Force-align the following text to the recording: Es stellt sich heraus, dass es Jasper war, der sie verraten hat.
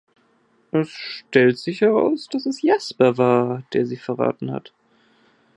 Es 0.71 0.89
stellt 0.89 1.59
sich 1.59 1.81
heraus, 1.81 2.27
dass 2.27 2.47
es 2.47 2.63
Jasper 2.63 3.19
war, 3.19 3.61
der 3.73 3.85
sie 3.85 3.97
verraten 3.97 4.51
hat. 4.51 4.73